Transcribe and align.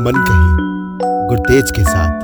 मन 0.00 0.24
कही 0.28 0.56
गुरतेज 1.28 1.70
के 1.70 1.84
साथ। 1.84 2.20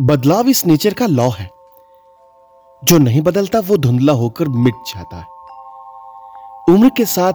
बदलाव 0.00 0.48
इस 0.48 0.66
नेचर 0.66 0.94
का 0.94 1.06
लॉ 1.06 1.28
है। 1.28 1.50
जो 2.84 2.98
नहीं 2.98 3.20
बदलता 3.20 3.60
वो 3.60 3.76
धुंधला 3.76 4.12
होकर 4.12 4.48
मिट 4.48 4.74
जाता 4.74 5.16
है। 5.16 5.26
उम्र 6.74 6.88
के 6.88 7.04
साथ 7.04 7.32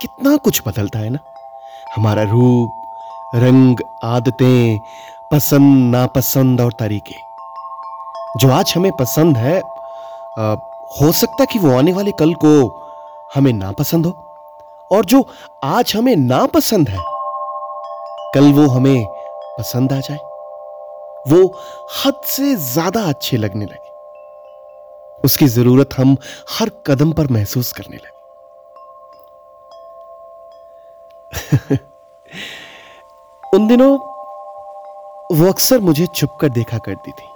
कितना 0.00 0.36
कुछ 0.36 0.62
बदलता 0.66 0.98
है 0.98 1.10
ना? 1.10 1.18
हमारा 1.96 2.22
रूप 2.22 2.70
रंग 3.34 3.76
आदतें 4.04 4.78
पसंद 5.32 5.96
नापसंद 5.96 6.60
और 6.60 6.72
तरीके। 6.72 7.16
जो 8.36 8.50
आज 8.50 8.74
हमें 8.76 8.92
पसंद 8.92 9.36
है 9.36 9.62
आ, 10.38 10.56
हो 11.00 11.12
सकता 11.12 11.44
कि 11.44 11.58
वो 11.58 11.78
आने 11.78 11.92
वाले 11.92 12.10
कल 12.10 12.34
को 12.34 12.83
हमें 13.34 13.52
नापसंद 13.52 14.06
हो 14.06 14.12
और 14.90 15.04
जो 15.04 15.28
आज 15.64 15.92
हमें 15.96 16.16
नापसंद 16.16 16.88
है, 16.88 16.98
कल 18.34 18.52
वो 18.52 18.66
हमें 18.66 19.06
पसंद 19.58 19.92
आ 19.92 20.00
जाए। 20.00 20.18
वो 21.28 21.60
हद 21.96 22.20
से 22.26 22.54
ज़्यादा 22.56 23.02
अच्छे 23.02 23.36
लगने 23.36 23.64
लगे। 23.64 23.92
उसकी 25.24 25.46
ज़रूरत 25.46 25.88
हम 25.98 26.16
हर 26.50 26.70
कदम 26.86 27.12
पर 27.12 27.26
महसूस 27.26 27.72
करने 27.72 27.96
लगे। 27.96 28.12
उन 33.54 33.68
दिनों 33.68 33.92
वो 35.36 35.48
अक्सर 35.48 35.80
मुझे 35.80 36.06
छुप 36.06 36.38
कर 36.40 36.48
देखा 36.48 36.78
करती 36.78 37.10
थी। 37.10 37.28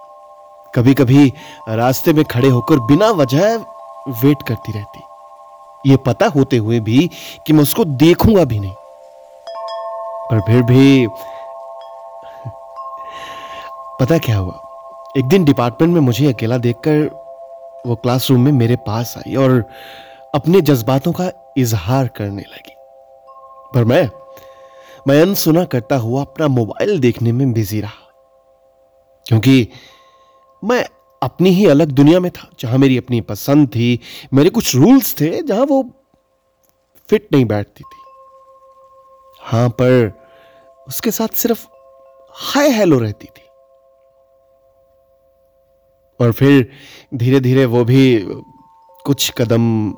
कभी 0.75 0.95
कभी 0.95 1.33
रास्ते 1.69 2.13
में 2.13 2.25
खड़े 2.25 2.49
होकर 2.49 2.81
बिना 2.81 3.11
वजह 3.11 3.57
वेट 4.09 4.43
करती 4.43 4.73
रहती। 4.73 5.08
ये 5.87 5.97
पता 5.97 6.27
होते 6.27 6.57
हुए 6.57 6.81
भी 6.81 7.11
कि 7.47 7.53
मैं 7.53 7.63
उसको 7.63 7.85
देखूँगा 7.85 8.45
भी 8.45 8.59
नहीं। 8.59 8.75
पर 10.31 10.41
फिर 10.41 10.63
भी 10.63 11.09
पता 14.01 14.19
क्या 14.19 14.37
हुआ? 14.37 14.61
एक 15.19 15.25
दिन 15.25 15.45
डिपार्टमेंट 15.45 15.95
में 15.95 16.01
मुझे 16.01 16.33
अकेला 16.33 16.59
देखकर 16.59 17.11
वो 17.87 17.97
क्लासरूम 17.97 18.41
में 18.41 18.53
मेरे 18.53 18.77
पास 18.77 19.15
आई 19.19 19.35
और 19.35 19.65
अपने 20.35 20.61
जज्बातों 20.61 21.13
का 21.13 21.55
इजहार 21.57 22.09
करने 22.09 22.43
लगी। 22.43 22.75
पर 23.75 23.85
मैं 23.85 24.11
मैं 25.09 25.23
अनसुना 25.23 25.65
करता 25.65 25.97
हुआ 25.97 26.21
अपना 26.23 26.49
मोबाइल 26.49 27.01
देखने 27.01 27.33
में 27.33 27.53
बिज़ी 27.53 27.81
रहा। 27.81 28.13
क्योंकि 29.27 29.69
मैं 30.65 30.87
अपनी 31.23 31.51
ही 31.51 31.67
अलग 31.67 31.91
दुनिया 31.91 32.21
में 32.21 32.31
था, 32.31 32.51
जहाँ 32.61 32.79
मेरी 32.79 32.99
अपनी 32.99 33.21
पसंद 33.21 33.69
थी। 33.69 34.01
मेरे 34.35 34.51
कुछ 34.51 34.75
रूल्स 34.77 35.15
थे 35.21 35.43
जहाँ 35.43 35.65
वो 35.65 35.83
फिट 37.09 37.29
नहीं 37.33 37.45
बैठती 37.45 37.85
थी। 37.85 38.03
हाँ, 39.43 39.69
पर 39.69 40.13
उसके 40.89 41.11
साथ 41.11 41.29
सिर्फ़ 41.29 41.67
हाय 42.35 42.69
हेलो 42.69 42.99
रहती 42.99 43.27
थी। 43.27 43.47
और 46.21 46.33
फिर 46.33 46.71
धीरे 47.15 47.41
धीरे 47.41 47.65
वो 47.67 47.85
भी 47.85 48.27
कुछ 49.05 49.31
कदम 49.39 49.93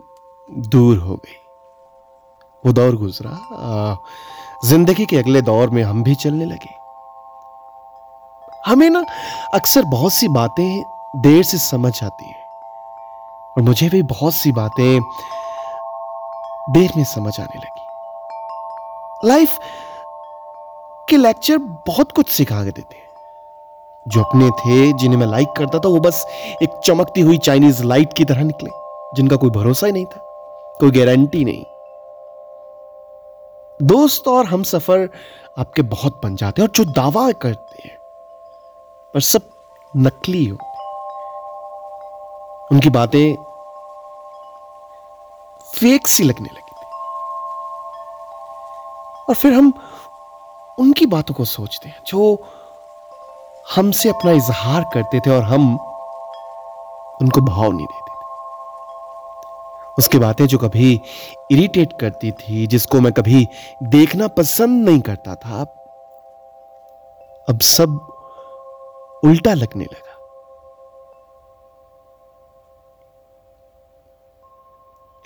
दूर 0.69 0.97
हो 0.97 1.15
गई। 1.17 1.37
वो 2.65 2.73
दौर 2.73 2.97
गुजरा। 2.97 3.99
ज़िंदगी 4.65 5.05
के 5.07 5.17
अगले 5.17 5.43
दौर 5.43 5.71
में 5.71 5.83
हम 5.83 6.03
भी 6.03 6.15
चलने 6.15 6.45
लगे। 6.45 6.79
हमें 8.67 8.91
ना 8.91 9.05
अक्सर 9.55 9.85
बहुत 9.85 10.13
सी 10.13 10.29
बातें 10.29 10.83
देर 11.17 11.43
से 11.43 11.59
समझ 11.59 12.05
आती 12.05 12.25
है। 12.25 12.37
और 13.57 13.63
मुझे 13.63 13.89
भी 13.89 14.03
बहुत 14.03 14.35
सी 14.35 14.53
बातें 14.53 15.01
देर 16.71 16.91
में 16.97 17.05
समझ 17.05 17.41
आने 17.41 17.59
लगी। 17.59 17.87
लाइफ 19.29 19.59
के 21.09 21.17
लेक्चर 21.17 21.59
बहुत 21.59 22.13
कुछ 22.13 22.29
सिखा 22.29 22.65
के 22.65 22.71
देते 22.71 22.97
हैं। 22.97 23.09
जो 24.09 24.23
अपने 24.23 24.51
थे, 24.51 24.93
जिन्हें 24.93 25.21
मैं 25.21 25.27
लाइक 25.27 25.49
करता 25.49 25.79
था, 25.79 25.89
वो 25.89 26.01
बस 26.01 26.27
एक 26.63 26.81
चमकती 26.85 27.21
हुई 27.21 27.39
चाइनीज़ 27.39 27.85
लाइट 27.85 28.13
की 28.13 28.25
तरह 28.25 28.43
निकले, 28.43 28.71
जिनका 29.15 29.37
कोई 29.37 29.51
भरोसा 29.51 29.87
ही 29.87 29.93
नहीं 29.93 30.07
था, 30.07 30.21
कोई 30.81 30.91
गारंटी 30.91 31.45
नहीं। 31.45 31.65
दोस्त 33.83 34.29
और 34.29 34.47
हम 34.47 34.63
सफ़र 34.63 35.09
आपके 35.59 35.83
बहुत 35.83 36.21
बन 36.25 36.37
जाते 36.37 36.63
हैं 36.63 36.69
और 36.69 36.85
जो 36.85 36.93
दावा 36.93 37.33
करते 37.33 37.89
हैं, 37.89 37.99
पर 39.15 39.21
सब 39.21 39.41
नकली 39.97 40.47
हो। 40.47 40.70
उनकी 42.73 42.91
बातें 42.91 43.37
फेक 45.75 46.07
सी 46.07 46.23
लगने 46.23 46.49
लगी 46.49 46.71
थी। 46.71 46.87
और 49.29 49.35
फिर 49.35 49.53
हम 49.53 49.73
उनकी 50.79 51.07
बातों 51.07 51.35
को 51.35 51.45
सोचते 51.45 51.89
हैं, 51.89 52.03
जो 52.07 52.45
हमसे 53.75 54.09
अपना 54.09 54.33
इजहार 54.33 54.85
करते 54.95 55.21
थे 55.21 55.31
और 55.31 55.43
हम 55.43 55.79
उनको 57.23 57.41
भाव 57.41 57.73
नहीं 57.73 57.87
देते 57.87 58.11
थे। 58.11 58.19
उसकी 59.99 60.19
बातें 60.19 60.47
जो 60.47 60.59
कभी 60.59 61.01
इरिटेट 61.51 61.93
करती 62.01 62.33
थी, 62.33 62.67
जिसको 62.67 63.01
मैं 63.01 63.13
कभी 63.13 63.49
देखना 63.83 64.29
पसंद 64.29 64.89
नहीं 64.89 65.01
करता 65.01 65.35
था, 65.35 65.61
अब 67.49 67.61
सब 67.61 67.89
उल्टा 69.25 69.55
लगने 69.55 69.85
लगा। 69.85 70.10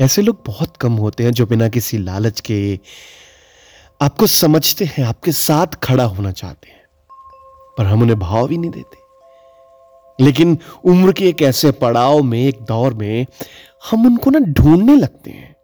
ऐसे 0.00 0.22
लोग 0.22 0.42
बहुत 0.46 0.76
कम 0.76 0.92
होते 0.92 1.24
हैं 1.24 1.30
जो 1.30 1.46
बिना 1.46 1.68
किसी 1.68 1.98
लालच 1.98 2.40
के 2.40 2.80
आपको 4.02 4.26
समझते 4.26 4.84
हैं, 4.84 5.04
आपके 5.04 5.32
साथ 5.32 5.66
खड़ा 5.66 6.04
होना 6.04 6.32
चाहते 6.32 6.68
हैं। 6.68 6.82
पर 7.78 7.86
हम 7.86 8.02
उन्हें 8.02 8.18
भाव 8.18 8.50
ही 8.50 8.58
नहीं 8.58 8.70
देते। 8.70 8.96
लेकिन 10.24 10.58
उम्र 10.84 11.12
के 11.12 11.28
एक 11.28 11.42
ऐसे 11.42 11.70
पड़ाव 11.70 12.22
में, 12.22 12.38
एक 12.38 12.62
दौर 12.62 12.94
में 12.94 13.26
हम 13.90 14.06
उनको 14.06 14.30
ना 14.30 14.38
ढूँढने 14.38 14.96
लगते 14.96 15.30
हैं। 15.30 15.56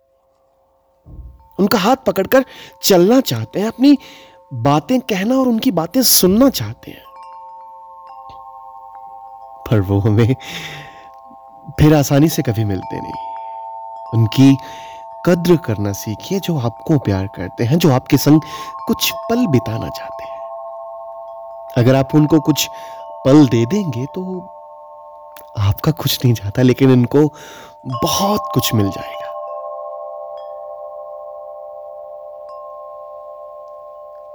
उनका 1.59 1.79
हाथ 1.79 1.97
पकड़कर 1.97 2.45
चलना 2.83 3.21
चाहते 3.21 3.61
हैं, 3.61 3.67
अपनी 3.67 3.99
बातें 4.55 5.01
कहना 5.01 5.37
और 5.37 5.49
उनकी 5.49 5.71
बातें 5.71 6.03
सुनना 6.03 6.51
चाहते 6.51 6.91
हैं। 6.91 7.05
पर 9.71 9.81
वो 9.81 9.99
हमें 9.99 10.35
फिर 11.81 11.95
आसानी 11.95 12.29
से 12.29 12.43
कभी 12.43 12.65
मिलते 12.65 13.01
नहीं। 13.01 13.40
उनकी 14.15 14.57
कद्र 15.27 15.57
करना 15.57 15.93
सीखिए 15.93 16.41
जो 16.41 16.59
आपको 16.59 16.99
प्यार 16.99 17.27
करते 17.27 17.65
हैं, 17.65 17.79
जो 17.79 17.91
आपके 17.93 18.17
संग 18.17 18.41
कुछ 18.89 19.11
पल 19.31 19.47
बिताना 19.47 19.89
चाहते 19.89 20.25
हैं। 20.25 20.39
अगर 21.77 21.95
आप 21.95 22.15
उनको 22.15 22.41
कुछ 22.41 22.67
पल 23.27 23.47
दे 23.47 23.65
देंगे 23.67 24.07
तो 24.07 24.41
आपका 25.59 25.93
कुछ 25.93 26.25
नहीं 26.25 26.35
जाता, 26.35 26.63
लेकिन 26.63 26.91
इनको 26.91 27.27
बहुत 27.87 28.41
कुछ 28.55 28.75
मिल 28.75 28.91
जाएगा। 28.91 29.29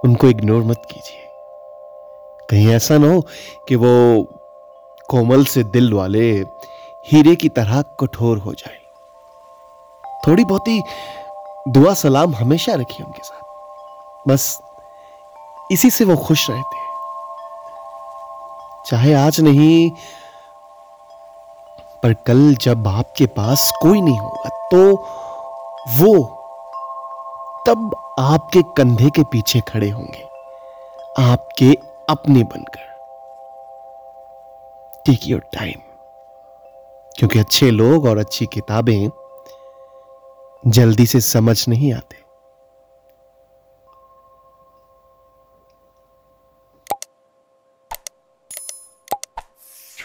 उनको 0.04 0.28
इग्नोर 0.28 0.64
मत 0.64 0.82
कीजिए। 0.92 1.22
कहीं 2.50 2.68
ऐसा 2.68 2.98
ना 2.98 3.08
हो 3.08 3.22
कि 3.68 3.76
वो 3.76 3.92
कोमल 5.10 5.46
से 5.46 5.64
दिल 5.64 5.94
वाले 5.94 6.32
हीरे 7.08 7.36
की 7.36 7.50
तरह 7.50 7.82
कठोर 8.00 8.38
हो 8.38 8.54
जाए। 8.54 8.85
थोड़ी 10.28 10.44
बहुत 10.46 10.68
ही 10.68 10.82
दुआ 11.68 11.94
सलाम 11.94 12.36
हमेशा 12.36 12.74
रखिए 12.74 13.06
उनके 13.06 13.24
साथ। 13.24 14.28
बस 14.28 14.60
इसी 15.72 15.90
से 15.90 16.06
वो 16.06 16.16
खुश 16.18 16.50
रहते 16.50 16.78
हैं। 16.78 16.84
चाहे 18.86 19.14
आज 19.16 19.40
नहीं, 19.42 19.90
पर 22.04 22.14
कल 22.28 22.56
जब 22.62 22.88
आपके 22.88 23.26
पास 23.36 23.72
कोई 23.82 24.02
नहीं 24.02 24.18
होगा 24.20 24.50
तो 24.72 24.80
वो 25.98 26.14
तब 27.68 27.96
आपके 28.20 28.62
कंधे 28.78 29.10
के 29.10 29.24
पीछे 29.24 29.60
खड़े 29.68 29.90
होंगे, 29.90 30.24
आपके 31.22 31.72
अपने 32.10 32.44
बनकर। 32.44 32.84
टेक 35.06 35.28
योर 35.28 35.42
टाइम 35.54 35.82
क्योंकि 37.16 37.40
अच्छे 37.40 37.70
लोग 37.72 38.06
और 38.06 38.18
अच्छी 38.18 38.46
किताबें 38.46 39.10
जल्दी 40.68 41.06
से 41.06 41.22
समझ 41.22 41.70
नहीं 41.70 41.94
आते। 41.94 42.25